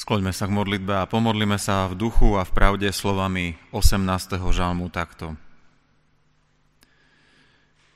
Skloďme 0.00 0.32
sa 0.32 0.48
k 0.48 0.56
modlitbe 0.56 0.96
a 0.96 1.04
pomodlíme 1.04 1.60
sa 1.60 1.84
v 1.84 1.92
duchu 1.92 2.40
a 2.40 2.48
v 2.48 2.56
pravde 2.56 2.88
slovami 2.88 3.60
18. 3.68 4.00
žalmu 4.48 4.88
takto. 4.88 5.36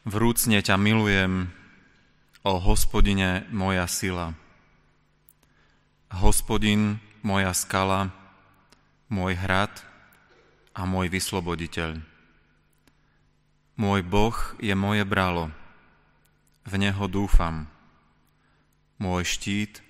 Vrúcne 0.04 0.60
ťa 0.60 0.76
milujem, 0.76 1.48
o 2.44 2.60
hospodine 2.60 3.48
moja 3.48 3.88
sila. 3.88 4.36
Hospodin 6.12 7.00
moja 7.24 7.56
skala, 7.56 8.12
môj 9.08 9.40
hrad 9.40 9.72
a 10.76 10.84
môj 10.84 11.08
vysloboditeľ. 11.08 12.04
Môj 13.80 14.04
Boh 14.04 14.36
je 14.60 14.76
moje 14.76 15.08
bralo, 15.08 15.48
v 16.68 16.84
Neho 16.84 17.08
dúfam. 17.08 17.64
Môj 19.00 19.24
štít 19.24 19.80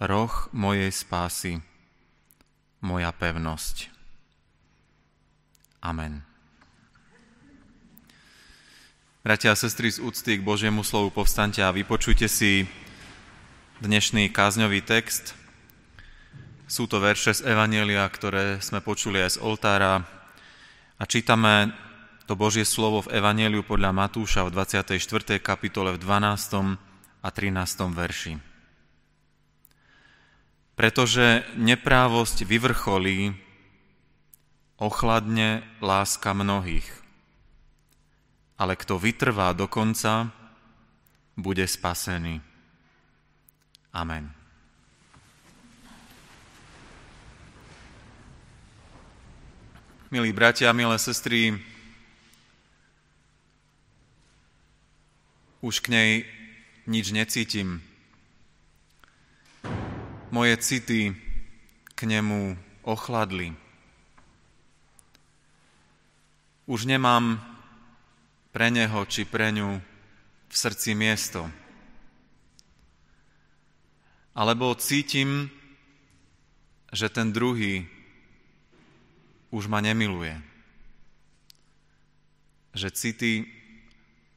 roh 0.00 0.32
mojej 0.52 0.92
spásy, 0.92 1.64
moja 2.84 3.08
pevnosť. 3.16 3.88
Amen. 5.80 6.20
Bratia 9.26 9.54
a 9.54 9.58
sestry 9.58 9.90
z 9.90 9.98
úcty 9.98 10.38
k 10.38 10.46
Božiemu 10.46 10.86
slovu 10.86 11.10
povstante 11.10 11.58
a 11.58 11.74
vypočujte 11.74 12.30
si 12.30 12.68
dnešný 13.82 14.30
kázňový 14.30 14.86
text. 14.86 15.34
Sú 16.70 16.86
to 16.86 17.02
verše 17.02 17.34
z 17.34 17.46
Evanielia, 17.46 18.06
ktoré 18.06 18.62
sme 18.62 18.78
počuli 18.78 19.22
aj 19.22 19.38
z 19.38 19.42
oltára 19.42 20.06
a 20.98 21.04
čítame 21.06 21.74
to 22.26 22.34
Božie 22.34 22.66
slovo 22.66 23.06
v 23.06 23.18
Evanieliu 23.22 23.62
podľa 23.62 23.94
Matúša 23.94 24.46
v 24.46 24.54
24. 24.54 24.98
kapitole 25.38 25.94
v 25.94 25.98
12. 26.02 26.74
a 27.22 27.28
13. 27.30 27.94
verši. 27.94 28.55
Pretože 30.76 31.48
neprávosť 31.56 32.44
vyvrcholí, 32.44 33.32
ochladne 34.76 35.64
láska 35.80 36.36
mnohých. 36.36 36.84
Ale 38.60 38.76
kto 38.76 39.00
vytrvá 39.00 39.56
do 39.56 39.68
konca, 39.72 40.32
bude 41.36 41.64
spasený. 41.64 42.40
Amen. 43.92 44.32
Milí 50.12 50.32
bratia, 50.32 50.72
milé 50.72 50.96
sestry, 51.00 51.56
už 55.60 55.80
k 55.80 55.88
nej 55.88 56.10
nič 56.86 57.10
necítim 57.10 57.82
moje 60.30 60.56
city 60.58 61.14
k 61.94 62.00
nemu 62.02 62.58
ochladli. 62.82 63.54
Už 66.66 66.84
nemám 66.86 67.38
pre 68.50 68.70
neho 68.74 69.06
či 69.06 69.22
pre 69.22 69.54
ňu 69.54 69.78
v 70.48 70.54
srdci 70.54 70.98
miesto. 70.98 71.46
Alebo 74.36 74.74
cítim, 74.76 75.48
že 76.92 77.08
ten 77.08 77.32
druhý 77.32 77.86
už 79.54 79.70
ma 79.70 79.80
nemiluje. 79.80 80.36
Že 82.76 82.88
city 82.92 83.32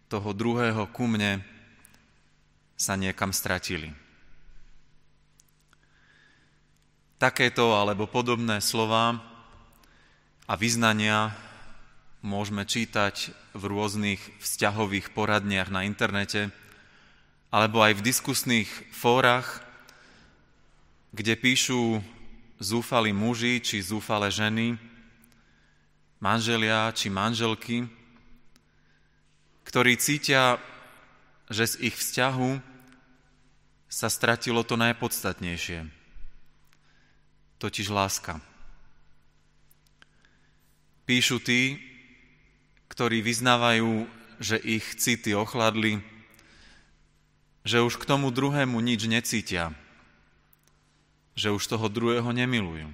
toho 0.08 0.31
druhého 0.31 0.88
ku 0.90 1.09
mne 1.09 1.44
sa 2.80 2.96
niekam 2.96 3.36
stratili. 3.36 3.92
Takéto 7.20 7.75
alebo 7.75 8.08
podobné 8.08 8.64
slova 8.64 9.20
a 10.48 10.56
vyznania 10.56 11.36
môžeme 12.23 12.64
čítať 12.64 13.36
v 13.52 13.64
rôznych 13.67 14.23
vzťahových 14.39 15.12
poradniach 15.12 15.68
na 15.68 15.84
internete 15.84 16.47
alebo 17.52 17.84
aj 17.84 18.00
v 18.00 18.06
diskusných 18.07 18.72
fórach, 18.96 19.59
kde 21.12 21.35
píšu 21.35 22.00
zúfali 22.56 23.12
muži 23.12 23.59
či 23.59 23.84
zúfale 23.84 24.31
ženy, 24.31 24.80
manželia 26.24 26.88
či 26.96 27.12
manželky, 27.12 27.84
ktorí 29.68 30.00
cítia, 30.00 30.56
že 31.51 31.68
z 31.68 31.91
ich 31.91 31.96
vzťahu 32.00 32.63
sa 33.91 34.07
stratilo 34.07 34.63
to 34.63 34.80
najpodstatnejšie– 34.80 35.84
totiž 37.59 37.92
láska. 37.92 38.40
Píšu 41.03 41.44
tí, 41.44 41.75
ktorí 42.88 43.20
vyznávajú, 43.20 44.08
že 44.40 44.56
ich 44.64 44.96
city 44.96 45.36
ochladli, 45.36 46.00
že 47.68 47.84
už 47.84 48.00
k 48.00 48.08
tomu 48.08 48.31
druhému 48.31 48.80
nič 48.80 49.06
necítia, 49.06 49.75
že 51.36 51.52
už 51.52 51.64
toho 51.68 51.92
druhého 51.92 52.31
nemilujú. 52.31 52.88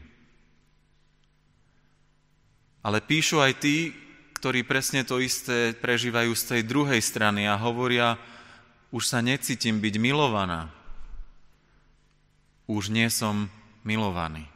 Ale 2.86 3.02
píšu 3.02 3.42
aj 3.42 3.54
tí, 3.62 3.94
ktorí 4.38 4.62
presne 4.62 5.02
to 5.02 5.18
isté 5.18 5.74
prežívajú 5.74 6.34
z 6.38 6.44
tej 6.54 6.62
druhej 6.66 7.02
strany 7.02 7.50
a 7.50 7.58
hovoria, 7.58 8.18
už 8.94 9.09
sa 9.09 9.20
necítim 9.22 9.81
byť 9.81 9.96
milovaná, 9.98 10.70
už 12.70 12.94
nie 12.94 13.09
som 13.09 13.50
milovaný. 13.81 14.55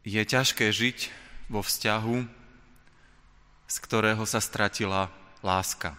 Je 0.00 0.22
ťažké 0.24 0.72
žiť 0.72 0.98
vo 1.52 1.60
vzťahu, 1.60 2.16
z 3.68 3.76
ktorého 3.84 4.24
sa 4.24 4.40
stratila 4.40 5.12
láska. 5.44 5.92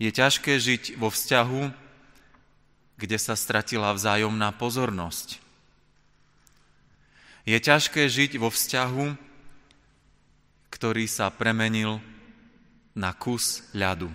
Je 0.00 0.08
ťažké 0.08 0.56
žiť 0.56 0.82
vo 0.96 1.10
vzťahu, 1.10 1.62
kde 2.98 3.18
sa 3.18 3.34
stratila 3.34 3.92
vzájomná 3.92 4.54
pozornosť. 4.56 5.38
Je 7.44 7.58
ťažké 7.58 8.06
žiť 8.06 8.38
vo 8.40 8.48
vzťahu, 8.48 9.06
ktorý 10.72 11.04
sa 11.10 11.28
premenil 11.28 12.00
na 12.94 13.14
kus 13.14 13.66
ľadu. 13.74 14.10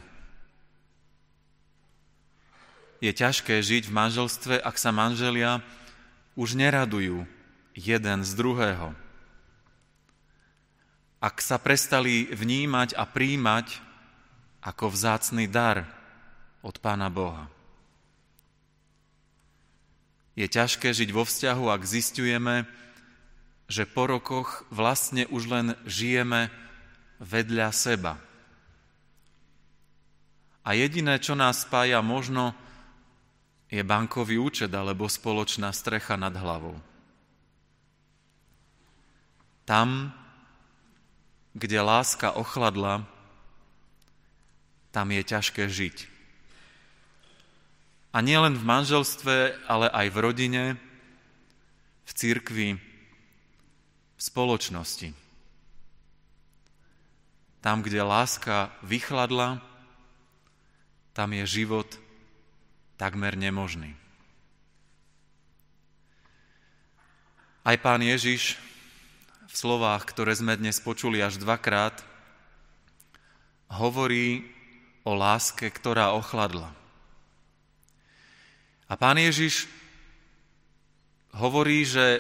Je 3.04 3.12
ťažké 3.12 3.60
žiť 3.60 3.92
v 3.92 3.96
manželstve, 3.96 4.56
ak 4.64 4.76
sa 4.80 4.96
manželia 4.96 5.60
už 6.34 6.58
neradujú 6.58 7.26
jeden 7.78 8.20
z 8.26 8.32
druhého. 8.34 8.94
Ak 11.24 11.40
sa 11.40 11.56
prestali 11.56 12.28
vnímať 12.30 13.00
a 13.00 13.08
príjmať 13.08 13.80
ako 14.64 14.92
vzácný 14.92 15.48
dar 15.48 15.88
od 16.64 16.76
Pána 16.80 17.12
Boha. 17.12 17.52
Je 20.34 20.48
ťažké 20.50 20.90
žiť 20.96 21.10
vo 21.14 21.28
vzťahu, 21.28 21.70
ak 21.70 21.82
zistujeme, 21.86 22.66
že 23.70 23.86
po 23.86 24.10
rokoch 24.10 24.66
vlastne 24.74 25.30
už 25.30 25.44
len 25.52 25.68
žijeme 25.86 26.50
vedľa 27.22 27.70
seba. 27.70 28.18
A 30.64 30.74
jediné, 30.74 31.20
čo 31.20 31.36
nás 31.36 31.68
spája, 31.68 32.00
možno 32.00 32.56
je 33.74 33.82
bankový 33.82 34.38
účet 34.38 34.70
alebo 34.70 35.10
spoločná 35.10 35.74
strecha 35.74 36.14
nad 36.14 36.38
hlavou. 36.38 36.78
Tam, 39.66 40.14
kde 41.58 41.82
láska 41.82 42.38
ochladla, 42.38 43.02
tam 44.94 45.10
je 45.10 45.26
ťažké 45.26 45.66
žiť. 45.66 45.98
A 48.14 48.22
nie 48.22 48.38
len 48.38 48.54
v 48.54 48.62
manželstve, 48.62 49.58
ale 49.66 49.90
aj 49.90 50.08
v 50.14 50.18
rodine, 50.22 50.64
v 52.06 52.12
církvi, 52.14 52.70
v 52.78 54.22
spoločnosti. 54.22 55.18
Tam, 57.58 57.82
kde 57.82 58.06
láska 58.06 58.70
vychladla, 58.86 59.66
tam 61.18 61.34
je 61.34 61.42
život 61.50 62.03
takmer 62.98 63.34
nemožný. 63.36 63.94
Aj 67.64 67.80
pán 67.80 68.04
Ježiš 68.04 68.60
v 69.48 69.56
slovách, 69.56 70.04
ktoré 70.12 70.36
sme 70.36 70.60
dnes 70.60 70.84
počuli 70.84 71.24
až 71.24 71.40
dvakrát, 71.40 72.04
hovorí 73.72 74.44
o 75.08 75.16
láske, 75.16 75.72
ktorá 75.72 76.12
ochladla. 76.12 76.76
A 78.92 79.00
pán 79.00 79.16
Ježiš 79.16 79.66
hovorí, 81.32 81.88
že 81.88 82.20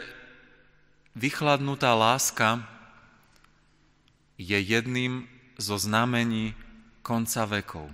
vychladnutá 1.13 1.91
láska 1.91 2.63
je 4.39 4.57
jedným 4.57 5.27
zo 5.59 5.77
znamení 5.77 6.55
konca 7.05 7.45
vekov, 7.45 7.91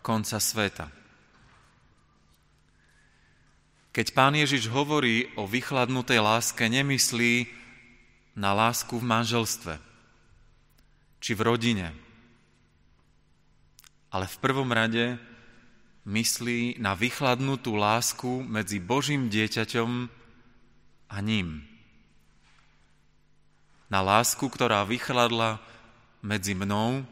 konca 0.00 0.38
sveta. 0.38 0.99
Keď 3.90 4.06
pán 4.14 4.38
Ježiš 4.38 4.70
hovorí 4.70 5.26
o 5.34 5.50
vychladnutej 5.50 6.22
láske, 6.22 6.62
nemyslí 6.70 7.50
na 8.38 8.54
lásku 8.54 8.94
v 8.94 9.02
manželstve 9.02 9.74
či 11.18 11.34
v 11.34 11.42
rodine, 11.42 11.90
ale 14.14 14.30
v 14.30 14.36
prvom 14.38 14.70
rade 14.70 15.18
myslí 16.06 16.78
na 16.78 16.94
vychladnutú 16.94 17.74
lásku 17.74 18.46
medzi 18.46 18.78
Božím 18.78 19.26
dieťaťom 19.26 19.90
a 21.10 21.16
ním. 21.18 21.66
Na 23.90 24.00
lásku, 24.06 24.46
ktorá 24.46 24.86
vychladla 24.86 25.58
medzi 26.22 26.54
mnou 26.54 27.02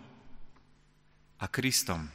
a 1.43 1.47
Kristom. 1.51 2.07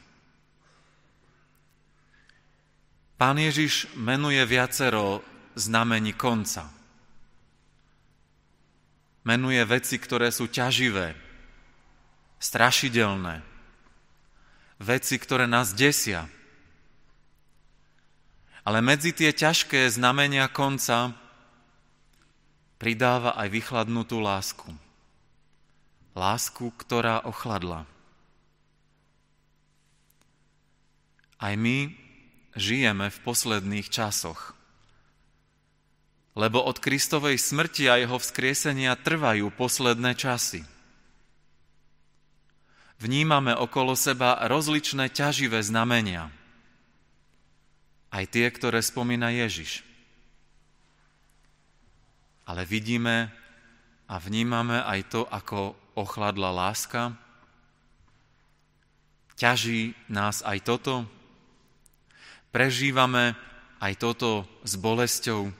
Pán 3.24 3.40
Ježiš 3.40 3.88
menuje 3.96 4.36
viacero 4.44 5.24
znamení 5.56 6.12
konca. 6.12 6.68
Menuje 9.24 9.64
veci, 9.64 9.96
ktoré 9.96 10.28
sú 10.28 10.44
ťaživé, 10.52 11.16
strašidelné, 12.36 13.40
veci, 14.76 15.16
ktoré 15.16 15.48
nás 15.48 15.72
desia. 15.72 16.28
Ale 18.60 18.84
medzi 18.84 19.16
tie 19.16 19.32
ťažké 19.32 19.88
znamenia 19.88 20.44
konca 20.52 21.16
pridáva 22.76 23.40
aj 23.40 23.48
vychladnutú 23.48 24.20
lásku. 24.20 24.68
Lásku, 26.12 26.68
ktorá 26.76 27.24
ochladla. 27.24 27.88
Aj 31.40 31.56
my 31.56 32.03
žijeme 32.54 33.10
v 33.10 33.18
posledných 33.22 33.90
časoch. 33.90 34.54
Lebo 36.34 36.62
od 36.62 36.82
Kristovej 36.82 37.38
smrti 37.38 37.86
a 37.86 38.02
jeho 38.02 38.18
vzkriesenia 38.18 38.98
trvajú 38.98 39.54
posledné 39.54 40.18
časy. 40.18 40.66
Vnímame 42.98 43.54
okolo 43.54 43.94
seba 43.94 44.42
rozličné 44.46 45.10
ťaživé 45.14 45.62
znamenia. 45.62 46.30
Aj 48.10 48.24
tie, 48.26 48.46
ktoré 48.50 48.82
spomína 48.82 49.30
Ježiš. 49.34 49.82
Ale 52.46 52.66
vidíme 52.66 53.30
a 54.06 54.14
vnímame 54.18 54.78
aj 54.82 55.00
to, 55.10 55.22
ako 55.26 55.74
ochladla 55.98 56.50
láska. 56.54 57.14
Ťaží 59.34 59.98
nás 60.06 60.42
aj 60.46 60.58
toto? 60.62 60.94
Prežívame 62.54 63.34
aj 63.82 63.98
toto 63.98 64.46
s 64.62 64.78
bolesťou? 64.78 65.50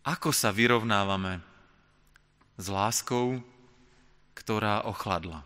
Ako 0.00 0.32
sa 0.32 0.48
vyrovnávame 0.48 1.44
s 2.56 2.72
láskou, 2.72 3.44
ktorá 4.32 4.88
ochladla. 4.88 5.44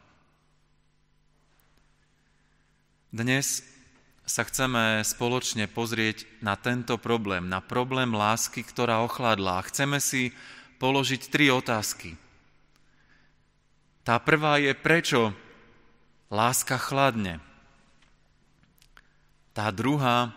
Dnes 3.10 3.66
sa 4.22 4.46
chceme 4.46 5.02
spoločne 5.02 5.66
pozrieť 5.66 6.30
na 6.38 6.54
tento 6.54 6.94
problém, 6.94 7.50
na 7.50 7.58
problém 7.58 8.14
lásky, 8.14 8.62
ktorá 8.62 9.02
ochladla. 9.02 9.58
A 9.58 9.66
chceme 9.66 9.98
si 9.98 10.30
položiť 10.78 11.34
tri 11.34 11.50
otázky. 11.50 12.14
Tá 14.06 14.22
prvá 14.22 14.62
je, 14.62 14.70
prečo 14.70 15.34
láska 16.30 16.78
chladne. 16.78 17.42
Tá 19.54 19.70
druhá, 19.70 20.34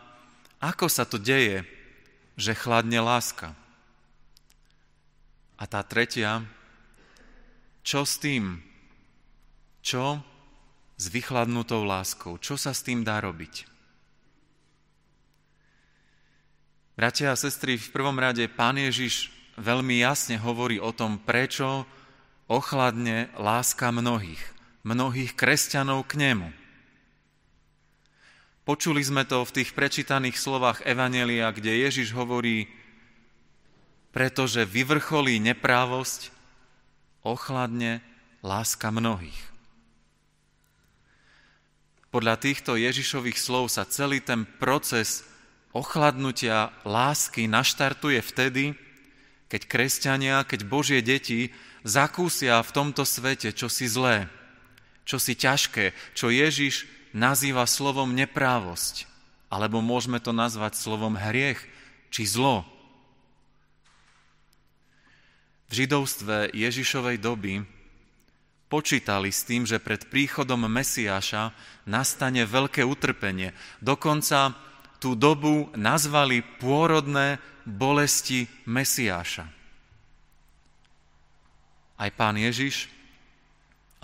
ako 0.61 0.85
sa 0.85 1.01
to 1.01 1.17
deje, 1.17 1.65
že 2.37 2.53
chladne 2.53 3.01
láska. 3.01 3.57
A 5.57 5.65
tá 5.65 5.81
tretia, 5.81 6.45
čo 7.81 8.05
s 8.05 8.21
tým? 8.21 8.61
Čo 9.81 10.21
s 11.01 11.09
vychladnutou 11.09 11.81
láskou? 11.81 12.37
Čo 12.37 12.61
sa 12.61 12.77
s 12.77 12.85
tým 12.85 13.01
dá 13.01 13.17
robiť? 13.17 13.65
Bratia 16.93 17.33
a 17.33 17.37
sestry, 17.37 17.77
v 17.77 17.89
prvom 17.93 18.17
rade 18.21 18.45
Pán 18.49 18.77
Ježiš 18.77 19.33
veľmi 19.57 19.97
jasne 20.01 20.37
hovorí 20.37 20.77
o 20.77 20.93
tom, 20.93 21.17
prečo 21.17 21.89
ochladne 22.45 23.33
láska 23.37 23.89
mnohých, 23.89 24.41
mnohých 24.85 25.33
kresťanov 25.33 26.05
k 26.05 26.21
nemu. 26.21 26.66
Počuli 28.67 28.99
sme 28.99 29.23
to 29.23 29.47
v 29.47 29.63
tých 29.63 29.71
prečítaných 29.71 30.35
slovách 30.35 30.83
Evanelia, 30.83 31.55
kde 31.55 31.87
Ježiš 31.87 32.11
hovorí, 32.11 32.67
pretože 34.11 34.67
vyvrcholí 34.67 35.39
neprávosť, 35.39 36.35
ochladne 37.23 38.03
láska 38.43 38.91
mnohých. 38.91 39.39
Podľa 42.11 42.35
týchto 42.43 42.75
Ježišových 42.75 43.39
slov 43.39 43.71
sa 43.71 43.87
celý 43.87 44.19
ten 44.19 44.43
proces 44.43 45.23
ochladnutia 45.71 46.75
lásky 46.83 47.47
naštartuje 47.47 48.19
vtedy, 48.19 48.75
keď 49.47 49.61
kresťania, 49.63 50.43
keď 50.43 50.67
Božie 50.67 50.99
deti 50.99 51.55
zakúsia 51.87 52.59
v 52.59 52.73
tomto 52.75 53.07
svete 53.07 53.55
čosi 53.55 53.87
zlé, 53.87 54.27
čosi 55.07 55.39
ťažké, 55.39 55.95
čo 56.19 56.27
Ježiš 56.27 56.96
nazýva 57.17 57.65
slovom 57.65 58.13
neprávosť, 58.13 59.09
alebo 59.49 59.81
môžeme 59.81 60.21
to 60.21 60.29
nazvať 60.29 60.77
slovom 60.77 61.17
hriech 61.17 61.57
či 62.13 62.29
zlo. 62.29 62.61
V 65.67 65.83
židovstve 65.83 66.53
Ježišovej 66.53 67.17
doby 67.19 67.65
počítali 68.71 69.33
s 69.33 69.43
tým, 69.43 69.65
že 69.65 69.83
pred 69.83 70.07
príchodom 70.07 70.69
Mesiáša 70.69 71.51
nastane 71.89 72.45
veľké 72.45 72.85
utrpenie. 72.85 73.51
Dokonca 73.83 74.55
tú 75.01 75.17
dobu 75.17 75.67
nazvali 75.75 76.45
pôrodné 76.61 77.41
bolesti 77.67 78.47
Mesiáša. 78.63 79.45
Aj 81.97 82.09
pán 82.13 82.37
Ježiš 82.37 82.87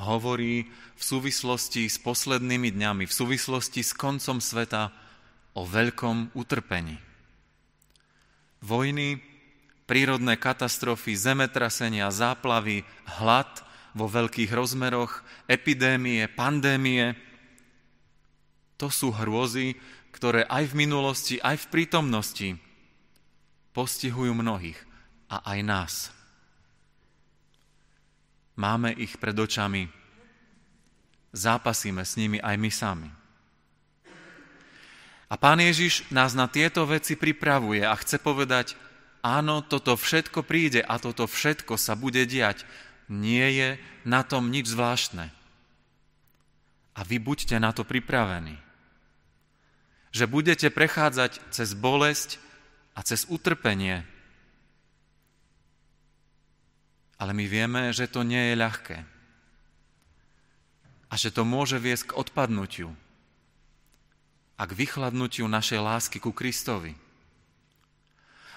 hovorí 0.01 0.65
v 1.03 1.19
súvislosti 1.19 1.91
s 1.91 1.99
poslednými 1.99 2.71
dňami, 2.71 3.03
v 3.03 3.11
súvislosti 3.11 3.83
s 3.83 3.91
koncom 3.91 4.39
sveta 4.39 4.95
o 5.51 5.67
veľkom 5.67 6.31
utrpení. 6.31 6.95
Vojny, 8.63 9.19
prírodné 9.83 10.39
katastrofy, 10.39 11.11
zemetrasenia, 11.19 12.07
záplavy, 12.07 12.87
hlad 13.19 13.51
vo 13.91 14.07
veľkých 14.07 14.47
rozmeroch, 14.55 15.27
epidémie, 15.51 16.31
pandémie. 16.31 17.19
To 18.79 18.87
sú 18.87 19.11
hrôzy, 19.11 19.75
ktoré 20.15 20.47
aj 20.47 20.71
v 20.71 20.87
minulosti, 20.87 21.35
aj 21.43 21.67
v 21.67 21.69
prítomnosti 21.83 22.49
postihujú 23.75 24.31
mnohých 24.31 24.79
a 25.27 25.51
aj 25.51 25.59
nás. 25.67 25.93
Máme 28.55 28.95
ich 28.95 29.19
pred 29.19 29.35
očami, 29.35 30.02
zápasíme 31.33 32.05
s 32.05 32.15
nimi 32.15 32.37
aj 32.39 32.55
my 32.55 32.71
sami. 32.71 33.09
A 35.27 35.35
pán 35.35 35.57
Ježiš 35.57 36.05
nás 36.13 36.37
na 36.37 36.45
tieto 36.45 36.85
veci 36.85 37.17
pripravuje 37.17 37.81
a 37.81 37.97
chce 37.97 38.21
povedať, 38.21 38.77
áno, 39.25 39.65
toto 39.65 39.97
všetko 39.97 40.45
príde 40.45 40.85
a 40.85 41.01
toto 41.01 41.25
všetko 41.25 41.73
sa 41.73 41.97
bude 41.97 42.21
diať. 42.29 42.61
Nie 43.09 43.49
je 43.49 43.69
na 44.05 44.21
tom 44.21 44.53
nič 44.53 44.69
zvláštne. 44.69 45.33
A 46.93 47.01
vy 47.01 47.17
buďte 47.17 47.57
na 47.57 47.73
to 47.73 47.81
pripravení. 47.81 48.61
Že 50.13 50.29
budete 50.29 50.69
prechádzať 50.69 51.41
cez 51.49 51.73
bolesť 51.73 52.37
a 52.93 53.01
cez 53.01 53.25
utrpenie. 53.25 54.05
Ale 57.17 57.33
my 57.33 57.45
vieme, 57.49 57.89
že 57.89 58.05
to 58.05 58.21
nie 58.21 58.53
je 58.53 58.61
ľahké. 58.61 59.12
A 61.13 61.19
že 61.21 61.29
to 61.29 61.45
môže 61.45 61.77
viesť 61.77 62.09
k 62.09 62.17
odpadnutiu 62.17 62.89
a 64.57 64.65
k 64.65 64.71
vychladnutiu 64.73 65.45
našej 65.45 65.77
lásky 65.77 66.17
ku 66.17 66.33
Kristovi. 66.33 66.97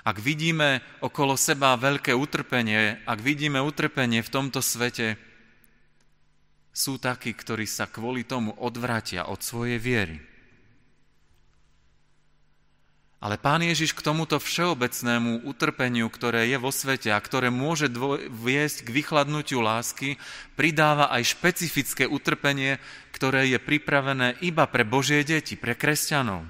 Ak 0.07 0.17
vidíme 0.23 0.81
okolo 1.05 1.37
seba 1.37 1.77
veľké 1.77 2.17
utrpenie, 2.17 3.05
ak 3.05 3.19
vidíme 3.21 3.61
utrpenie 3.61 4.25
v 4.25 4.33
tomto 4.33 4.65
svete, 4.65 5.21
sú 6.73 6.97
takí, 6.97 7.37
ktorí 7.37 7.69
sa 7.69 7.91
kvôli 7.91 8.25
tomu 8.25 8.57
odvratia 8.57 9.29
od 9.29 9.45
svojej 9.45 9.77
viery. 9.77 10.17
Ale 13.17 13.41
Pán 13.41 13.65
Ježiš 13.65 13.97
k 13.97 14.05
tomuto 14.05 14.37
všeobecnému 14.37 15.49
utrpeniu, 15.49 16.13
ktoré 16.13 16.53
je 16.53 16.61
vo 16.61 16.69
svete 16.69 17.09
a 17.09 17.19
ktoré 17.19 17.49
môže 17.49 17.89
viesť 18.29 18.85
k 18.85 18.93
vychladnutiu 18.93 19.65
lásky, 19.65 20.21
pridáva 20.53 21.09
aj 21.09 21.33
špecifické 21.33 22.05
utrpenie, 22.05 22.77
ktoré 23.17 23.49
je 23.49 23.57
pripravené 23.57 24.37
iba 24.45 24.69
pre 24.69 24.85
Božie 24.85 25.25
deti, 25.25 25.57
pre 25.57 25.73
kresťanov. 25.73 26.45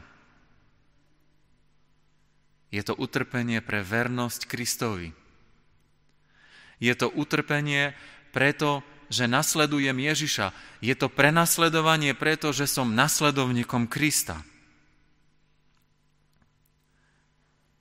Je 2.74 2.82
to 2.82 2.98
utrpenie 2.98 3.62
pre 3.62 3.86
vernosť 3.86 4.50
Kristovi. 4.50 5.14
Je 6.82 6.92
to 6.98 7.08
utrpenie 7.14 7.94
preto, 8.34 8.82
že 9.06 9.30
nasledujem 9.30 9.94
Ježiša. 9.94 10.50
Je 10.82 10.92
to 10.98 11.06
prenasledovanie 11.06 12.12
preto, 12.12 12.50
že 12.50 12.66
som 12.66 12.90
nasledovníkom 12.90 13.86
Krista. 13.86 14.42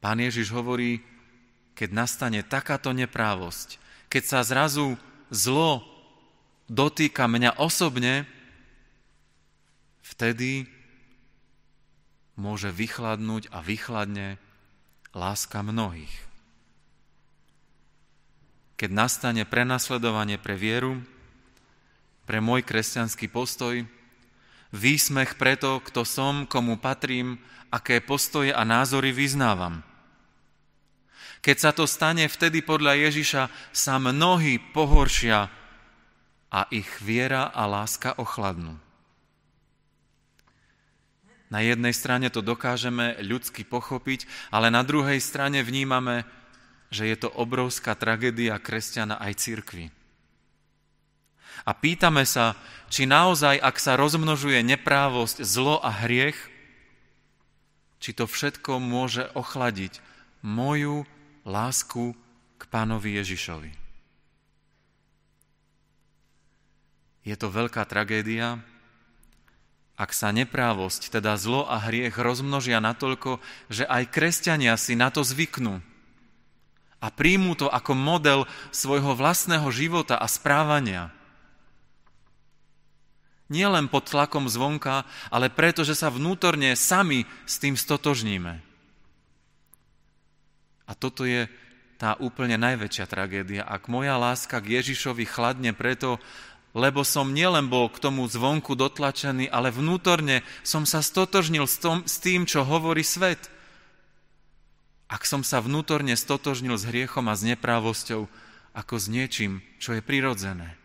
Pán 0.05 0.21
Ježiš 0.21 0.53
hovorí, 0.53 1.01
keď 1.73 1.89
nastane 1.89 2.45
takáto 2.45 2.93
neprávosť, 2.93 3.81
keď 4.05 4.21
sa 4.21 4.45
zrazu 4.45 5.01
zlo 5.33 5.81
dotýka 6.69 7.25
mňa 7.25 7.57
osobne, 7.57 8.29
vtedy 10.05 10.69
môže 12.37 12.69
vychladnúť 12.69 13.49
a 13.49 13.65
vychladne 13.65 14.37
láska 15.17 15.65
mnohých. 15.65 16.13
Keď 18.77 18.89
nastane 18.93 19.41
prenasledovanie 19.41 20.37
pre 20.37 20.53
vieru, 20.53 21.01
pre 22.29 22.45
môj 22.45 22.61
kresťanský 22.61 23.25
postoj, 23.33 23.81
výsmech 24.69 25.33
preto, 25.41 25.81
kto 25.81 26.05
som, 26.05 26.45
komu 26.45 26.77
patrím, 26.77 27.41
aké 27.73 28.05
postoje 28.05 28.53
a 28.53 28.61
názory 28.61 29.09
vyznávam. 29.09 29.94
Keď 31.45 31.57
sa 31.61 31.69
to 31.77 31.85
stane, 31.85 32.25
vtedy 32.25 32.65
podľa 32.65 32.97
Ježiša 33.05 33.53
sa 33.69 34.01
mnohí 34.01 34.57
pohoršia 34.73 35.45
a 36.49 36.59
ich 36.73 36.89
viera 37.05 37.53
a 37.53 37.69
láska 37.69 38.17
ochladnú. 38.17 38.81
Na 41.53 41.61
jednej 41.61 41.93
strane 41.93 42.33
to 42.33 42.41
dokážeme 42.41 43.21
ľudsky 43.21 43.61
pochopiť, 43.61 44.25
ale 44.49 44.73
na 44.73 44.81
druhej 44.81 45.21
strane 45.21 45.61
vnímame, 45.61 46.25
že 46.89 47.05
je 47.05 47.17
to 47.21 47.29
obrovská 47.29 47.93
tragédia 47.93 48.57
kresťana 48.57 49.21
aj 49.21 49.33
cirkvi. 49.37 49.93
A 51.61 51.77
pýtame 51.77 52.25
sa, 52.25 52.57
či 52.89 53.05
naozaj, 53.05 53.61
ak 53.61 53.77
sa 53.77 53.93
rozmnožuje 53.93 54.65
neprávosť, 54.65 55.45
zlo 55.45 55.77
a 55.77 55.93
hriech, 55.93 56.37
či 58.01 58.17
to 58.17 58.25
všetko 58.25 58.81
môže 58.81 59.29
ochladiť 59.37 60.01
moju 60.41 61.05
lásku 61.45 62.17
k 62.57 62.63
pánovi 62.67 63.21
Ježišovi. 63.21 63.71
Je 67.25 67.35
to 67.37 67.49
veľká 67.49 67.85
tragédia, 67.85 68.61
ak 69.95 70.11
sa 70.11 70.35
neprávosť, 70.35 71.07
teda 71.07 71.39
zlo 71.39 71.63
a 71.63 71.79
hriech 71.79 72.19
rozmnožia 72.19 72.83
natoľko, 72.83 73.39
že 73.71 73.87
aj 73.87 74.11
kresťania 74.11 74.75
si 74.75 74.99
na 74.99 75.07
to 75.07 75.23
zvyknú 75.23 75.79
a 76.99 77.07
príjmú 77.07 77.55
to 77.55 77.71
ako 77.71 77.95
model 77.95 78.43
svojho 78.75 79.15
vlastného 79.15 79.69
života 79.71 80.19
a 80.19 80.27
správania– 80.27 81.09
nie 83.45 83.65
len 83.69 83.85
pod 83.85 84.09
tlakom 84.09 84.49
zvonka, 84.49 85.05
ale 85.29 85.53
preto, 85.53 85.85
že 85.85 85.93
sa 85.93 86.09
vnútorne 86.09 86.73
sami 86.73 87.29
s 87.45 87.61
tým 87.61 87.77
stotožníme. 87.77 88.64
A 90.85 90.93
toto 90.93 91.25
je 91.25 91.49
tá 91.97 92.17
úplne 92.19 92.59
najväčšia 92.59 93.05
tragédia. 93.09 93.63
Ak 93.65 93.89
moja 93.89 94.19
láska 94.19 94.61
k 94.61 94.81
Ježišovi 94.81 95.25
chladne 95.25 95.71
preto, 95.71 96.21
lebo 96.75 97.07
som 97.07 97.31
nielen 97.31 97.71
bol 97.71 97.87
k 97.87 98.03
tomu 98.03 98.27
zvonku 98.27 98.75
dotlačený, 98.75 99.47
ale 99.47 99.71
vnútorne 99.71 100.43
som 100.61 100.83
sa 100.83 100.99
stotožnil 100.99 101.65
s, 101.65 101.79
tom, 101.79 102.03
s 102.03 102.19
tým, 102.19 102.43
čo 102.43 102.67
hovorí 102.67 103.01
svet. 103.01 103.47
Ak 105.07 105.23
som 105.23 105.45
sa 105.45 105.63
vnútorne 105.63 106.19
stotožnil 106.19 106.75
s 106.75 106.83
hriechom 106.83 107.31
a 107.31 107.37
s 107.37 107.47
neprávosťou, 107.47 108.27
ako 108.75 108.95
s 108.99 109.07
niečím, 109.07 109.63
čo 109.79 109.95
je 109.95 110.03
prirodzené 110.03 110.75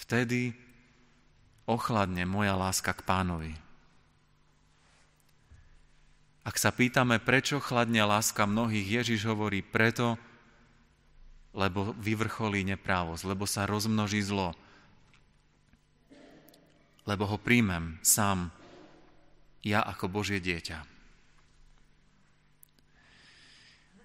vtedy 0.00 0.56
ochladne 1.70 2.26
moja 2.26 2.56
láska 2.58 2.90
k 2.96 3.06
pánovi. 3.06 3.52
Ak 6.40 6.56
sa 6.56 6.72
pýtame, 6.72 7.20
prečo 7.20 7.60
chladne 7.60 8.00
láska 8.04 8.48
mnohých, 8.48 9.04
Ježiš 9.04 9.28
hovorí 9.28 9.60
preto, 9.60 10.16
lebo 11.52 11.92
vyvrcholí 11.98 12.64
neprávosť, 12.64 13.22
lebo 13.26 13.44
sa 13.44 13.66
rozmnoží 13.66 14.22
zlo, 14.22 14.54
lebo 17.04 17.26
ho 17.26 17.36
príjmem 17.36 17.98
sám, 18.00 18.54
ja 19.60 19.84
ako 19.84 20.08
Božie 20.08 20.40
dieťa. 20.40 20.86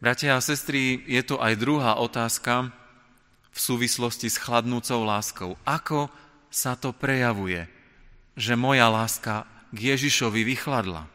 Bratia 0.04 0.36
a 0.36 0.44
sestry, 0.44 1.00
je 1.08 1.22
tu 1.24 1.40
aj 1.40 1.56
druhá 1.56 1.96
otázka, 1.96 2.76
v 3.56 3.60
súvislosti 3.64 4.28
s 4.28 4.36
chladnúcou 4.36 5.08
láskou. 5.08 5.56
Ako 5.64 6.12
sa 6.52 6.76
to 6.76 6.92
prejavuje, 6.92 7.72
že 8.36 8.60
moja 8.60 8.92
láska 8.92 9.48
k 9.72 9.96
Ježišovi 9.96 10.44
vychladla? 10.44 11.08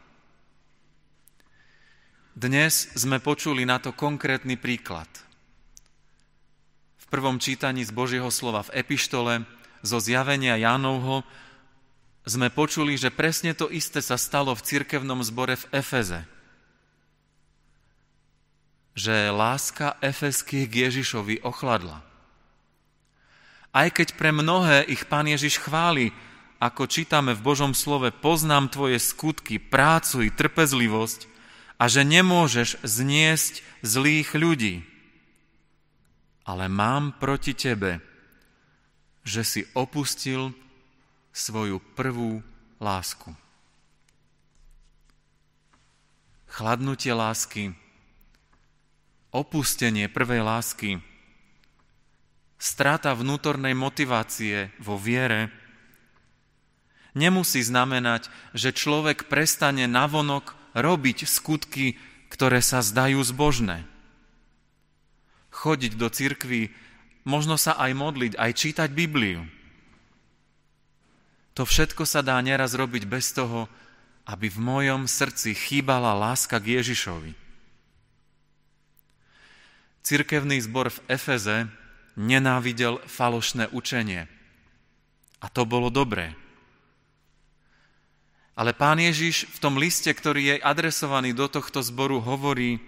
Dnes 2.31 2.87
sme 2.95 3.19
počuli 3.19 3.67
na 3.67 3.75
to 3.83 3.91
konkrétny 3.91 4.55
príklad. 4.55 5.07
V 6.95 7.05
prvom 7.11 7.43
čítaní 7.43 7.83
z 7.83 7.91
Božieho 7.91 8.31
slova 8.31 8.63
v 8.63 8.87
epištole 8.87 9.43
zo 9.83 9.99
zjavenia 9.99 10.55
Jánovho 10.55 11.27
sme 12.23 12.47
počuli, 12.47 12.95
že 12.95 13.11
presne 13.11 13.51
to 13.51 13.67
isté 13.67 13.99
sa 13.99 14.15
stalo 14.15 14.55
v 14.55 14.63
cirkevnom 14.63 15.19
zbore 15.27 15.59
v 15.59 15.83
Efeze. 15.83 16.23
Že 18.95 19.35
láska 19.35 19.99
efeských 19.99 20.67
k 20.71 20.77
Ježišovi 20.87 21.43
ochladla. 21.43 21.99
Aj 23.75 23.91
keď 23.91 24.15
pre 24.15 24.31
mnohé 24.31 24.87
ich 24.87 25.03
Pán 25.03 25.27
Ježiš 25.27 25.59
chváli, 25.59 26.15
ako 26.63 26.87
čítame 26.87 27.35
v 27.35 27.43
Božom 27.43 27.75
slove, 27.75 28.07
poznám 28.15 28.71
tvoje 28.71 29.03
skutky, 29.03 29.59
prácu 29.59 30.23
i 30.23 30.29
trpezlivosť 30.31 31.30
a 31.81 31.89
že 31.89 32.05
nemôžeš 32.05 32.77
zniesť 32.85 33.65
zlých 33.81 34.37
ľudí. 34.37 34.85
Ale 36.45 36.69
mám 36.69 37.17
proti 37.17 37.57
tebe, 37.57 37.97
že 39.25 39.41
si 39.41 39.61
opustil 39.73 40.53
svoju 41.33 41.81
prvú 41.97 42.45
lásku. 42.77 43.33
Chladnutie 46.45 47.17
lásky, 47.17 47.73
opustenie 49.33 50.05
prvej 50.05 50.45
lásky– 50.45 50.91
strata 52.61 53.17
vnútornej 53.17 53.73
motivácie 53.73 54.69
vo 54.77 54.93
viere 55.01 55.49
nemusí 57.17 57.65
znamenať, 57.65 58.29
že 58.53 58.69
človek 58.69 59.25
prestane 59.25 59.89
navonok 59.89 60.60
robiť 60.77 61.27
skutky, 61.27 61.99
ktoré 62.31 62.63
sa 62.63 62.79
zdajú 62.79 63.19
zbožné. 63.21 63.83
Chodiť 65.51 65.99
do 65.99 66.07
cirkvy, 66.07 66.71
možno 67.27 67.59
sa 67.59 67.75
aj 67.75 67.91
modliť, 67.91 68.33
aj 68.39 68.51
čítať 68.55 68.89
Bibliu. 68.91 69.43
To 71.59 71.67
všetko 71.67 72.07
sa 72.07 72.23
dá 72.23 72.39
neraz 72.39 72.71
robiť 72.71 73.03
bez 73.03 73.35
toho, 73.35 73.67
aby 74.23 74.47
v 74.47 74.59
mojom 74.63 75.01
srdci 75.09 75.51
chýbala 75.51 76.15
láska 76.15 76.61
k 76.63 76.79
Ježišovi. 76.79 77.35
Cirkevný 80.01 80.57
zbor 80.63 80.89
v 80.89 80.99
Efeze 81.11 81.69
nenávidel 82.15 83.03
falošné 83.05 83.69
učenie. 83.69 84.25
A 85.41 85.45
to 85.49 85.67
bolo 85.67 85.93
dobré. 85.93 86.33
Ale 88.51 88.75
pán 88.75 88.99
Ježiš 88.99 89.47
v 89.47 89.57
tom 89.63 89.79
liste, 89.79 90.11
ktorý 90.11 90.55
je 90.55 90.63
adresovaný 90.63 91.31
do 91.31 91.47
tohto 91.47 91.79
zboru, 91.79 92.19
hovorí, 92.19 92.83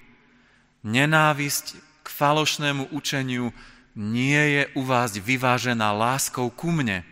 nenávisť 0.84 1.80
k 2.04 2.08
falošnému 2.12 2.92
učeniu 2.92 3.56
nie 3.96 4.60
je 4.60 4.64
u 4.76 4.84
vás 4.84 5.16
vyvážená 5.16 5.96
láskou 5.96 6.52
ku 6.52 6.74
mne. 6.74 7.08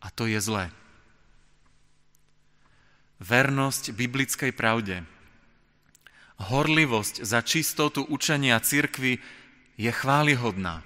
A 0.00 0.08
to 0.08 0.24
je 0.24 0.40
zlé. 0.40 0.72
Vernosť 3.20 3.92
biblickej 3.96 4.52
pravde, 4.52 5.04
horlivosť 6.36 7.24
za 7.24 7.40
čistotu 7.40 8.04
učenia 8.04 8.60
cirkvy 8.60 9.20
je 9.76 9.92
chválihodná. 9.92 10.84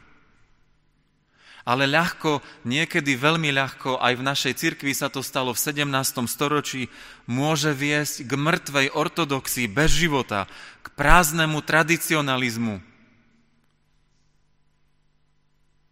Ale 1.68 1.84
ľahko, 1.84 2.40
niekedy 2.64 3.20
veľmi 3.20 3.52
ľahko, 3.52 4.00
aj 4.00 4.14
v 4.16 4.26
našej 4.26 4.54
cirkvi 4.56 4.96
sa 4.96 5.12
to 5.12 5.20
stalo 5.20 5.52
v 5.52 5.60
17. 5.60 6.24
storočí, 6.24 6.88
môže 7.28 7.76
viesť 7.76 8.24
k 8.24 8.32
mŕtvej 8.32 8.86
ortodoxii 8.96 9.68
bez 9.68 9.92
života, 9.92 10.48
k 10.80 10.88
prázdnemu 10.96 11.60
tradicionalizmu. 11.60 12.80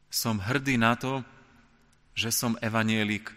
Som 0.08 0.40
hrdý 0.40 0.80
na 0.80 0.96
to, 0.96 1.20
že 2.16 2.32
som 2.32 2.56
evanielik, 2.64 3.30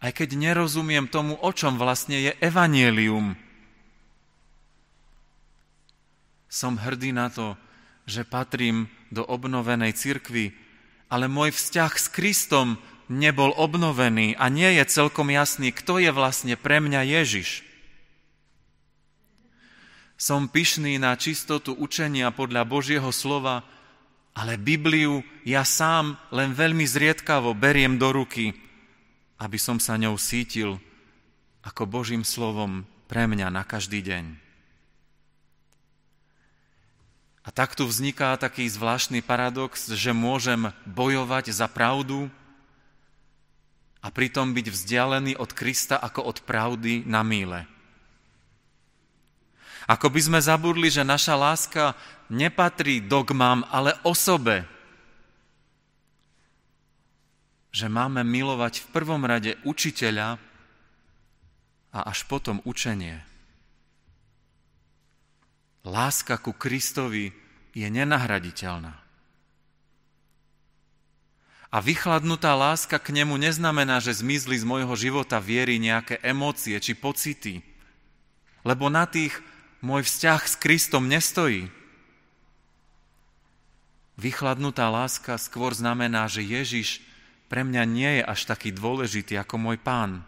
aj 0.00 0.10
keď 0.24 0.40
nerozumiem 0.40 1.06
tomu, 1.06 1.36
o 1.36 1.50
čom 1.52 1.76
vlastne 1.76 2.16
je 2.18 2.32
evanielium. 2.40 3.36
Som 6.48 6.80
hrdý 6.80 7.12
na 7.12 7.28
to, 7.28 7.60
že 8.08 8.24
patrím 8.24 8.88
do 9.12 9.24
obnovenej 9.24 9.94
cirkvy, 9.96 10.63
ale 11.14 11.30
môj 11.30 11.54
vzťah 11.54 11.92
s 11.94 12.10
Kristom 12.10 12.74
nebol 13.06 13.54
obnovený 13.54 14.34
a 14.34 14.50
nie 14.50 14.66
je 14.82 14.84
celkom 14.90 15.30
jasný, 15.30 15.70
kto 15.70 16.02
je 16.02 16.10
vlastne 16.10 16.58
pre 16.58 16.82
mňa 16.82 17.06
Ježiš. 17.06 17.62
Som 20.18 20.50
pyšný 20.50 20.98
na 20.98 21.14
čistotu 21.14 21.70
učenia 21.78 22.34
podľa 22.34 22.66
Božieho 22.66 23.14
slova, 23.14 23.62
ale 24.34 24.58
Bibliu 24.58 25.22
ja 25.46 25.62
sám 25.62 26.18
len 26.34 26.50
veľmi 26.50 26.82
zriedkavo 26.82 27.54
beriem 27.54 27.94
do 27.94 28.10
ruky, 28.10 28.50
aby 29.38 29.58
som 29.62 29.78
sa 29.78 29.94
ňou 29.94 30.18
sítil 30.18 30.82
ako 31.62 31.86
Božím 31.86 32.26
slovom 32.26 32.82
pre 33.06 33.30
mňa 33.30 33.54
na 33.54 33.62
každý 33.62 34.02
deň. 34.02 34.43
A 37.44 37.52
takto 37.52 37.84
vzniká 37.84 38.40
taký 38.40 38.64
zvláštny 38.64 39.20
paradox, 39.20 39.92
že 39.92 40.16
môžem 40.16 40.72
bojovať 40.88 41.52
za 41.52 41.68
pravdu 41.68 42.32
a 44.00 44.08
pritom 44.08 44.56
byť 44.56 44.66
vzdialený 44.72 45.36
od 45.36 45.52
Krista 45.52 46.00
ako 46.00 46.24
od 46.24 46.40
pravdy 46.44 47.04
na 47.04 47.20
míle. 47.20 47.68
Ako 49.84 50.08
by 50.08 50.20
sme 50.20 50.40
zabudli, 50.40 50.88
že 50.88 51.04
naša 51.04 51.36
láska 51.36 51.92
nepatrí 52.32 53.04
dogmám, 53.04 53.68
ale 53.68 53.92
osobe. 54.00 54.64
Že 57.68 57.92
máme 57.92 58.24
milovať 58.24 58.80
v 58.80 58.86
prvom 58.88 59.20
rade 59.28 59.60
učiteľa 59.68 60.40
a 61.92 61.98
až 62.08 62.24
potom 62.24 62.64
učenie. 62.64 63.33
Láska 65.84 66.40
ku 66.40 66.56
Kristovi 66.56 67.28
je 67.76 67.84
nenahraditeľná. 67.92 69.04
A 71.68 71.82
vychladnutá 71.82 72.56
láska 72.56 72.96
k 72.96 73.12
nemu 73.12 73.36
neznamená, 73.36 74.00
že 74.00 74.16
zmizli 74.16 74.56
z 74.56 74.64
môjho 74.64 74.94
života 74.96 75.36
viery 75.42 75.76
nejaké 75.76 76.22
emócie 76.24 76.78
či 76.80 76.96
pocity, 76.96 77.60
lebo 78.64 78.88
na 78.88 79.04
tých 79.04 79.36
môj 79.84 80.06
vzťah 80.08 80.40
s 80.40 80.54
Kristom 80.56 81.04
nestojí. 81.10 81.68
Vychladnutá 84.16 84.86
láska 84.88 85.36
skôr 85.36 85.74
znamená, 85.74 86.30
že 86.30 86.46
Ježiš 86.46 87.02
pre 87.50 87.66
mňa 87.66 87.82
nie 87.84 88.10
je 88.16 88.22
až 88.22 88.40
taký 88.48 88.70
dôležitý 88.70 89.36
ako 89.36 89.58
môj 89.58 89.76
pán. 89.82 90.22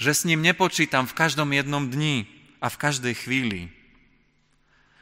Že 0.00 0.12
s 0.14 0.22
ním 0.24 0.40
nepočítam 0.40 1.04
v 1.04 1.18
každom 1.18 1.50
jednom 1.52 1.90
dni 1.90 2.30
a 2.62 2.70
v 2.70 2.80
každej 2.80 3.14
chvíli 3.26 3.79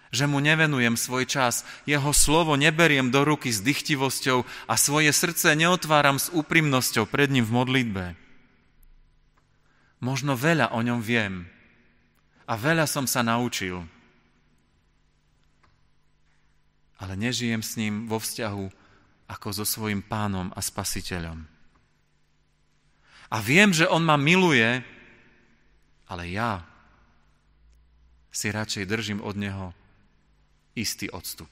že 0.09 0.25
mu 0.25 0.41
nevenujem 0.41 0.97
svoj 0.97 1.29
čas, 1.29 1.69
jeho 1.85 2.12
slovo 2.17 2.57
neberiem 2.57 3.12
do 3.12 3.25
ruky 3.25 3.53
s 3.53 3.61
dychtivosťou 3.61 4.45
a 4.69 4.75
svoje 4.81 5.12
srdce 5.12 5.53
neotváram 5.53 6.17
s 6.17 6.33
úprimnosťou 6.33 7.05
pred 7.05 7.29
ním 7.29 7.45
v 7.45 7.55
modlitbe. 7.55 8.05
Možno 10.00 10.38
veľa 10.38 10.73
o 10.73 10.81
ňom 10.81 11.03
viem 11.03 11.45
a 12.49 12.55
veľa 12.57 12.88
som 12.88 13.05
sa 13.05 13.21
naučil, 13.21 13.85
ale 16.99 17.15
nežijem 17.15 17.62
s 17.62 17.77
ním 17.79 18.09
vo 18.09 18.19
vzťahu 18.19 18.67
ako 19.29 19.49
so 19.53 19.65
svojim 19.69 20.00
pánom 20.00 20.49
a 20.57 20.61
spasiteľom. 20.65 21.45
A 23.29 23.37
viem, 23.45 23.77
že 23.77 23.85
on 23.85 24.00
ma 24.00 24.17
miluje, 24.17 24.81
ale 26.09 26.25
ja 26.33 26.65
si 28.33 28.49
radšej 28.49 28.88
držím 28.88 29.21
od 29.21 29.37
neho 29.37 29.66
istý 30.79 31.11
odstup. 31.11 31.51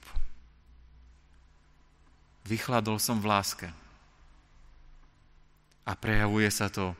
Vychladol 2.47 2.95
som 2.95 3.19
v 3.19 3.27
láske. 3.27 3.67
A 5.83 5.91
prejavuje 5.99 6.47
sa 6.47 6.71
to 6.71 6.95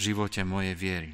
v 0.00 0.12
živote 0.12 0.40
mojej 0.48 0.72
viery. 0.72 1.12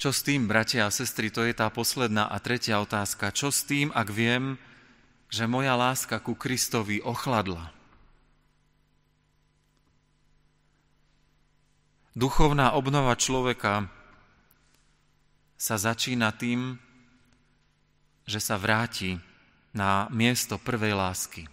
Čo 0.00 0.10
s 0.10 0.26
tým, 0.26 0.50
bratia 0.50 0.88
a 0.88 0.90
sestry, 0.90 1.30
to 1.30 1.46
je 1.46 1.54
tá 1.54 1.70
posledná 1.70 2.26
a 2.26 2.42
tretia 2.42 2.82
otázka. 2.82 3.30
Čo 3.30 3.54
s 3.54 3.62
tým, 3.62 3.94
ak 3.94 4.10
viem, 4.10 4.58
že 5.30 5.46
moja 5.46 5.78
láska 5.78 6.18
ku 6.18 6.34
Kristovi 6.34 6.98
ochladla? 6.98 7.70
Duchovná 12.18 12.74
obnova 12.74 13.14
človeka 13.14 13.88
sa 15.62 15.78
začína 15.78 16.34
tým, 16.34 16.74
že 18.26 18.42
sa 18.42 18.58
vráti 18.58 19.22
na 19.70 20.10
miesto 20.10 20.58
prvej 20.58 20.90
lásky. 20.90 21.46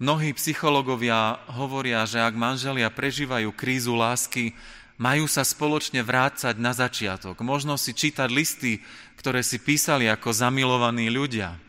Mnohí 0.00 0.32
psychológovia 0.40 1.36
hovoria, 1.52 2.08
že 2.08 2.16
ak 2.16 2.32
manželia 2.32 2.88
prežívajú 2.88 3.52
krízu 3.52 3.92
lásky, 3.92 4.56
majú 4.96 5.28
sa 5.28 5.44
spoločne 5.44 6.00
vrácať 6.00 6.56
na 6.56 6.72
začiatok. 6.72 7.44
Možno 7.44 7.76
si 7.76 7.92
čítať 7.92 8.28
listy, 8.32 8.80
ktoré 9.20 9.44
si 9.44 9.60
písali 9.60 10.08
ako 10.08 10.32
zamilovaní 10.32 11.12
ľudia. 11.12 11.60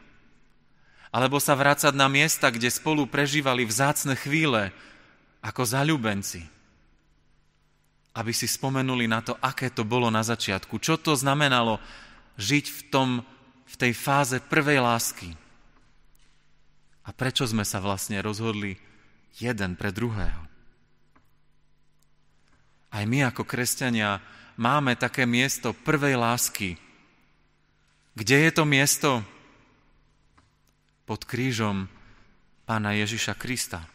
Alebo 1.11 1.39
sa 1.43 1.51
vrácať 1.51 1.91
na 1.91 2.07
miesta, 2.07 2.47
kde 2.47 2.71
spolu 2.71 3.11
prežívali 3.11 3.67
vzácne 3.67 4.15
chvíle 4.15 4.71
ako 5.43 5.67
zalúbenci 5.67 6.56
aby 8.17 8.33
si 8.33 8.49
spomenuli 8.49 9.05
na 9.05 9.21
to, 9.21 9.37
aké 9.37 9.69
to 9.69 9.85
bolo 9.85 10.09
na 10.09 10.25
začiatku. 10.25 10.81
Čo 10.81 10.97
to 10.97 11.13
znamenalo 11.13 11.77
žiť 12.41 12.65
v, 12.65 12.81
tom, 12.89 13.09
v 13.69 13.75
tej 13.77 13.93
fáze 13.93 14.41
prvej 14.41 14.81
lásky. 14.81 15.37
A 17.05 17.13
prečo 17.13 17.45
sme 17.45 17.61
sa 17.61 17.77
vlastne 17.77 18.17
rozhodli 18.17 18.81
jeden 19.37 19.77
pre 19.77 19.93
druhého. 19.93 20.49
Aj 22.89 23.03
my 23.05 23.29
ako 23.29 23.45
kresťania 23.45 24.17
máme 24.57 24.97
také 24.97 25.29
miesto 25.29 25.77
prvej 25.77 26.17
lásky. 26.17 26.81
Kde 28.17 28.49
je 28.49 28.51
to 28.51 28.65
miesto? 28.65 29.21
Pod 31.05 31.21
krížom 31.21 31.85
pána 32.65 32.97
Ježiša 32.97 33.37
Krista. 33.37 33.85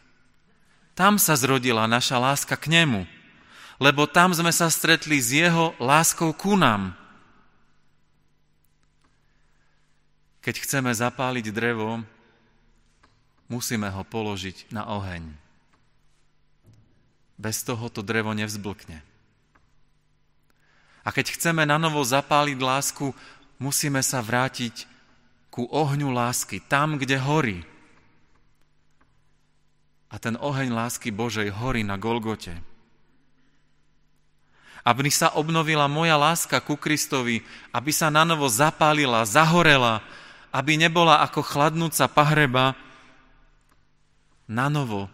Tam 0.94 1.18
sa 1.18 1.35
zrodila 1.35 1.90
naša 1.90 2.22
láska 2.22 2.54
k 2.54 2.70
nemu 2.70 3.21
lebo 3.83 4.07
tam 4.07 4.31
sme 4.31 4.55
sa 4.55 4.71
stretli 4.71 5.18
s 5.18 5.35
jeho 5.35 5.75
láskou 5.83 6.31
ku 6.31 6.55
nám. 6.55 6.95
Keď 10.38 10.55
chceme 10.62 10.95
zapáliť 10.95 11.51
drevo, 11.51 12.07
musíme 13.51 13.90
ho 13.90 14.07
položiť 14.07 14.71
na 14.71 14.87
oheň. 14.87 15.35
Bez 17.35 17.66
toho 17.66 17.90
to 17.90 18.07
drevo 18.07 18.31
nevzblkne. 18.38 19.03
A 21.03 21.09
keď 21.11 21.35
chceme 21.35 21.66
na 21.66 21.75
novo 21.75 22.07
zapáliť 22.07 22.62
lásku, 22.62 23.11
musíme 23.59 23.99
sa 24.07 24.23
vrátiť 24.23 24.87
ku 25.51 25.66
ohňu 25.66 26.14
lásky, 26.14 26.62
tam, 26.62 27.03
kde 27.03 27.18
horí. 27.18 27.59
A 30.07 30.23
ten 30.23 30.38
oheň 30.38 30.71
lásky 30.71 31.11
Božej 31.11 31.51
horí 31.51 31.83
na 31.83 31.99
Golgote 31.99 32.62
aby 34.83 35.11
sa 35.11 35.31
obnovila 35.38 35.87
moja 35.87 36.18
láska 36.18 36.59
ku 36.59 36.75
Kristovi, 36.75 37.42
aby 37.71 37.90
sa 37.95 38.11
na 38.11 38.27
novo 38.27 38.51
zapálila, 38.51 39.23
zahorela, 39.23 40.03
aby 40.51 40.75
nebola 40.75 41.23
ako 41.23 41.40
chladnúca 41.42 42.11
pahreba, 42.11 42.75
na. 44.51 45.09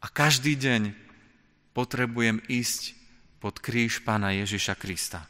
A 0.00 0.06
každý 0.10 0.56
deň 0.56 0.96
potrebujem 1.76 2.40
ísť 2.48 2.96
pod 3.38 3.60
kríž 3.60 4.00
Pána 4.02 4.32
Ježiša 4.32 4.74
Krista. 4.74 5.28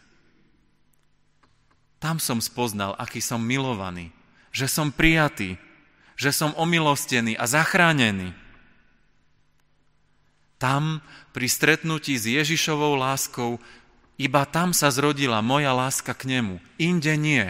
Tam 1.98 2.22
som 2.22 2.38
spoznal, 2.38 2.94
aký 2.96 3.18
som 3.18 3.42
milovaný, 3.42 4.14
že 4.54 4.70
som 4.70 4.94
prijatý, 4.94 5.58
že 6.16 6.32
som 6.32 6.54
omilostený 6.56 7.36
a 7.36 7.44
zachránený. 7.44 8.32
Tam, 10.56 11.04
pri 11.36 11.46
stretnutí 11.48 12.16
s 12.16 12.24
Ježišovou 12.24 12.96
láskou, 12.96 13.60
iba 14.16 14.48
tam 14.48 14.72
sa 14.72 14.88
zrodila 14.88 15.44
moja 15.44 15.76
láska 15.76 16.16
k 16.16 16.24
nemu, 16.32 16.56
inde 16.80 17.12
nie. 17.20 17.44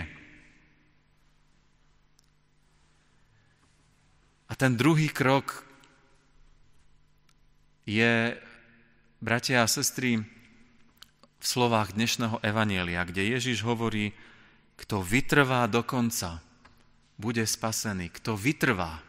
A 4.46 4.52
ten 4.58 4.74
druhý 4.74 5.10
krok 5.10 5.62
je, 7.86 8.34
bratia 9.22 9.62
a 9.62 9.70
sestry, 9.70 10.22
v 11.38 11.44
slovách 11.46 11.94
dnešného 11.94 12.42
Evanielia, 12.42 13.06
kde 13.06 13.38
Ježiš 13.38 13.62
hovorí, 13.62 14.10
kto 14.74 14.98
vytrvá 14.98 15.70
do 15.70 15.86
konca, 15.86 16.42
bude 17.16 17.46
spasený. 17.46 18.10
Kto 18.12 18.36
vytrvá. 18.36 19.05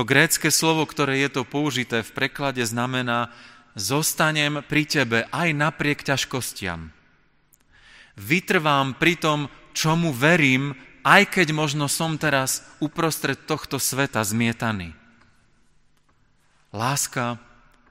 To 0.00 0.08
grécke 0.08 0.48
slovo, 0.48 0.88
ktoré 0.88 1.20
je 1.20 1.28
to 1.28 1.42
použité 1.44 2.00
v 2.00 2.08
preklade, 2.16 2.64
znamená 2.64 3.28
zostanem 3.76 4.64
pri 4.64 4.88
tebe 4.88 5.28
aj 5.28 5.52
napriek 5.52 6.00
ťažkostiam. 6.00 6.88
Vytrvám 8.16 8.96
pri 8.96 9.20
tom, 9.20 9.52
čomu 9.76 10.16
verím, 10.16 10.72
aj 11.04 11.36
keď 11.36 11.52
možno 11.52 11.84
som 11.84 12.16
teraz 12.16 12.64
uprostred 12.80 13.44
tohto 13.44 13.76
sveta 13.76 14.24
zmietaný. 14.24 14.96
Láska, 16.72 17.36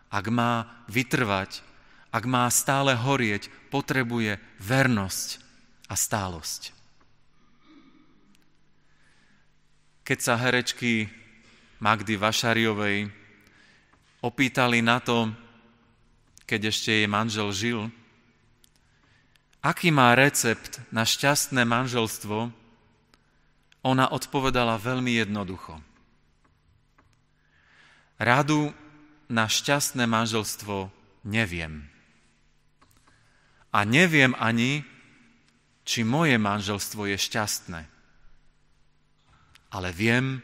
ak 0.09 0.25
má 0.33 0.65
vytrvať, 0.89 1.61
ak 2.09 2.25
má 2.25 2.49
stále 2.49 2.97
horieť, 2.97 3.53
potrebuje 3.69 4.41
vernosť 4.57 5.37
a 5.85 5.93
stálosť. 5.93 6.73
Keď 10.09 10.17
sa 10.17 10.41
herečky 10.41 11.18
Magdy 11.79 12.19
Vašariovej 12.19 13.07
opýtali 14.19 14.83
na 14.83 14.99
to, 14.99 15.31
keď 16.43 16.75
ešte 16.75 16.91
jej 16.91 17.07
manžel 17.07 17.49
žil, 17.55 17.79
aký 19.63 19.87
má 19.87 20.11
recept 20.11 20.83
na 20.91 21.07
šťastné 21.07 21.63
manželstvo, 21.63 22.51
ona 23.79 24.05
odpovedala 24.11 24.75
veľmi 24.75 25.23
jednoducho. 25.23 25.79
Radu 28.19 28.75
na 29.31 29.47
šťastné 29.47 30.03
manželstvo 30.03 30.91
neviem. 31.23 31.87
A 33.71 33.87
neviem 33.87 34.35
ani, 34.35 34.83
či 35.87 36.03
moje 36.03 36.35
manželstvo 36.35 37.07
je 37.07 37.15
šťastné. 37.15 37.81
Ale 39.69 39.89
viem, 39.95 40.43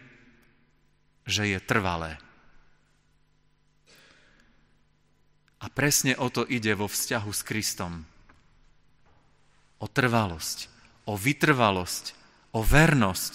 že 1.25 1.49
je 1.49 1.59
trvalé. 1.59 2.21
A 5.59 5.65
presne 5.73 6.13
o 6.13 6.29
to 6.29 6.45
ide 6.45 6.77
vo 6.77 6.85
vzťahu 6.85 7.31
s 7.33 7.41
Kristom. 7.41 8.05
O 9.81 9.89
trvalosť, 9.89 10.69
o 11.09 11.17
vytrvalosť, 11.17 12.13
o 12.53 12.61
vernosť. 12.61 13.33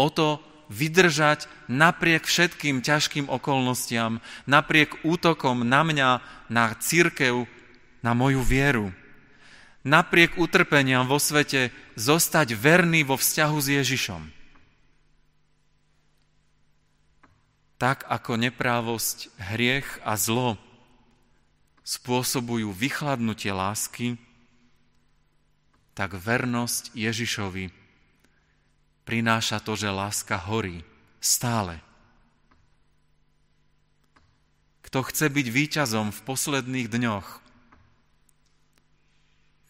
O 0.00 0.08
to 0.08 0.40
vydržať 0.72 1.44
napriek 1.68 2.24
všetkým 2.24 2.80
ťažkým 2.80 3.28
okolnostiam, 3.28 4.24
napriek 4.48 5.04
útokom 5.04 5.66
na 5.66 5.84
mňa, 5.84 6.10
na 6.48 6.72
církev, 6.78 7.44
na 8.00 8.16
moju 8.16 8.40
vieru. 8.40 8.96
Napriek 9.84 10.40
utrpeniam 10.40 11.04
vo 11.04 11.20
svete 11.20 11.68
zostať 12.00 12.56
verný 12.56 13.04
vo 13.04 13.20
vzťahu 13.20 13.56
s 13.60 13.68
Ježišom. 13.68 14.39
Tak 17.80 18.04
ako 18.12 18.36
neprávosť, 18.36 19.32
hriech 19.40 19.88
a 20.04 20.12
zlo 20.20 20.60
spôsobujú 21.80 22.76
vychladnutie 22.76 23.56
lásky, 23.56 24.20
tak 25.96 26.12
vernosť 26.12 26.92
Ježišovi 26.92 27.72
prináša 29.08 29.64
to, 29.64 29.80
že 29.80 29.88
láska 29.88 30.36
horí 30.36 30.84
stále. 31.24 31.80
Kto 34.84 35.00
chce 35.08 35.32
byť 35.32 35.46
víťazom 35.48 36.12
v 36.12 36.20
posledných 36.28 36.88
dňoch, 36.92 37.28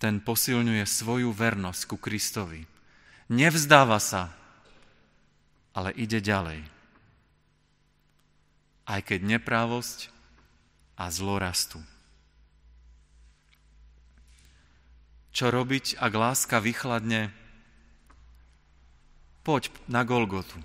ten 0.03 0.19
posilňuje 0.19 0.83
svoju 0.83 1.31
vernosť 1.31 1.83
ku 1.87 1.95
Kristovi. 1.95 2.67
Nevzdáva 3.31 4.03
sa, 4.03 4.35
ale 5.77 5.95
ide 5.95 6.19
ďalej 6.19 6.80
aj 8.91 9.07
keď 9.07 9.39
neprávosť 9.39 10.11
a 10.99 11.07
zlo 11.15 11.39
rastú. 11.39 11.79
Čo 15.31 15.55
robiť, 15.55 15.95
ak 16.03 16.11
láska 16.11 16.59
vychladne? 16.59 17.31
Poď 19.47 19.71
na 19.87 20.03
Golgotu. 20.03 20.59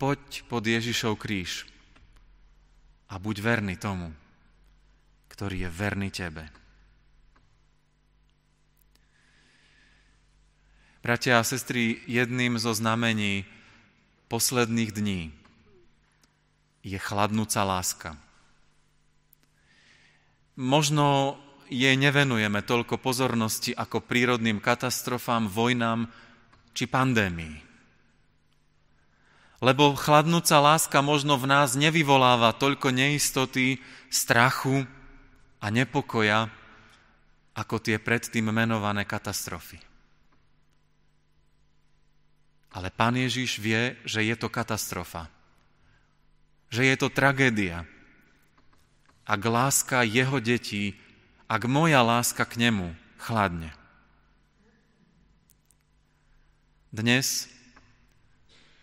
Poď 0.00 0.48
pod 0.48 0.64
Ježišov 0.64 1.20
kríž 1.20 1.68
a 3.12 3.20
buď 3.20 3.36
verný 3.44 3.76
tomu, 3.76 4.08
ktorý 5.28 5.68
je 5.68 5.70
verný 5.70 6.08
tebe. 6.08 6.48
Bratia 11.04 11.38
a 11.38 11.44
sestry, 11.44 12.00
jedným 12.08 12.56
zo 12.56 12.72
znamení 12.72 13.44
posledných 14.32 14.90
dní 14.96 15.41
je 16.82 16.98
chladnúca 16.98 17.62
láska. 17.62 18.18
Možno 20.58 21.38
jej 21.72 21.96
nevenujeme 21.96 22.60
toľko 22.60 23.00
pozornosti 23.00 23.72
ako 23.72 24.04
prírodným 24.04 24.60
katastrofám, 24.60 25.48
vojnám 25.48 26.10
či 26.76 26.84
pandémii. 26.84 27.56
Lebo 29.62 29.94
chladnúca 29.94 30.58
láska 30.58 30.98
možno 31.00 31.38
v 31.38 31.46
nás 31.48 31.78
nevyvoláva 31.78 32.52
toľko 32.58 32.90
neistoty, 32.90 33.78
strachu 34.10 34.84
a 35.62 35.66
nepokoja, 35.70 36.50
ako 37.54 37.78
tie 37.78 38.02
predtým 38.02 38.50
menované 38.50 39.06
katastrofy. 39.06 39.78
Ale 42.74 42.88
Pán 42.90 43.14
Ježiš 43.14 43.62
vie, 43.62 43.96
že 44.02 44.24
je 44.26 44.34
to 44.34 44.50
katastrofa 44.50 45.30
že 46.72 46.88
je 46.88 46.96
to 46.96 47.12
tragédia. 47.12 47.84
Ak 49.28 49.44
láska 49.44 50.08
jeho 50.08 50.40
detí, 50.40 50.96
ak 51.44 51.68
moja 51.68 52.00
láska 52.00 52.48
k 52.48 52.56
nemu 52.56 52.96
chladne. 53.20 53.76
Dnes, 56.88 57.52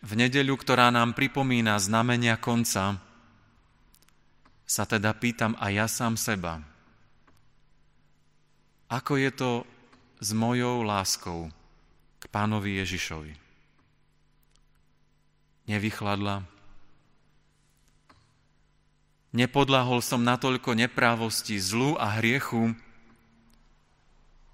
v 0.05 0.11
nedeľu, 0.15 0.53
ktorá 0.61 0.93
nám 0.93 1.17
pripomína 1.17 1.81
znamenia 1.81 2.37
konca, 2.37 3.01
sa 4.69 4.83
teda 4.85 5.17
pýtam 5.17 5.57
aj 5.57 5.71
ja 5.73 5.87
sám 5.89 6.13
seba, 6.13 6.61
ako 8.89 9.17
je 9.17 9.31
to 9.33 9.51
s 10.21 10.29
mojou 10.33 10.85
láskou 10.85 11.49
k 12.21 12.23
pánovi 12.29 12.81
Ježišovi. 12.81 13.33
Nevychladla, 15.69 16.58
Nepodlahol 19.29 20.01
som 20.01 20.25
natoľko 20.25 20.73
neprávosti, 20.73 21.61
zlu 21.61 21.93
a 22.01 22.17
hriechu, 22.17 22.73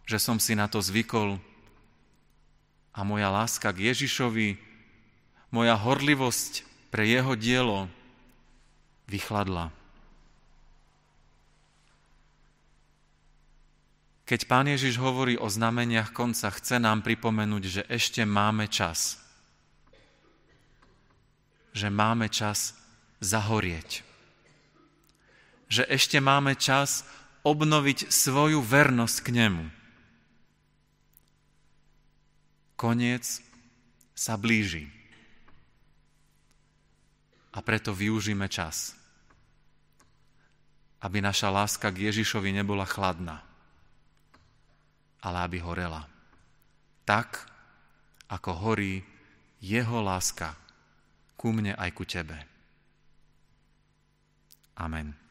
že 0.04 0.20
som 0.20 0.36
si 0.36 0.52
na 0.52 0.68
to 0.68 0.84
zvykol. 0.84 1.40
A 2.92 3.00
moja 3.08 3.32
láska 3.32 3.72
k 3.72 3.92
Ježišovi, 3.92 4.60
moja 5.52 5.76
horlivosť 5.80 6.68
pre 6.92 7.08
jeho 7.08 7.40
dielo 7.40 7.88
vychladla. 9.08 9.72
Keď 14.26 14.42
pán 14.50 14.66
Ježiš 14.68 14.98
hovorí 15.00 15.38
o 15.38 15.48
znameniach 15.48 16.12
konca, 16.12 16.50
chce 16.52 16.82
nám 16.82 17.06
pripomenúť, 17.06 17.64
že 17.64 17.82
ešte 17.88 18.26
máme 18.26 18.68
čas. 18.68 19.22
Že 21.78 21.94
máme 21.94 22.28
čas 22.28 22.74
zahorieť 23.22 24.05
že 25.66 25.86
ešte 25.90 26.22
máme 26.22 26.54
čas 26.58 27.06
obnoviť 27.46 28.10
svoju 28.10 28.62
vernosť 28.62 29.18
k 29.22 29.30
nemu. 29.34 29.66
Koniec 32.76 33.24
sa 34.12 34.36
blíži. 34.36 34.90
A 37.56 37.64
preto 37.64 37.96
využíme 37.96 38.52
čas, 38.52 38.92
aby 41.00 41.24
naša 41.24 41.48
láska 41.54 41.88
k 41.88 42.12
Ježišovi 42.12 42.52
nebola 42.52 42.84
chladná, 42.84 43.40
ale 45.24 45.38
aby 45.46 45.64
horela. 45.64 46.04
Tak, 47.08 47.48
ako 48.28 48.52
horí 48.60 49.06
jeho 49.64 50.04
láska 50.04 50.58
ku 51.40 51.54
mne 51.56 51.78
aj 51.80 51.90
ku 51.96 52.04
tebe. 52.04 52.36
Amen. 54.76 55.25